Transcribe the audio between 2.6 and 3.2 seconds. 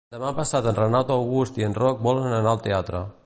teatre.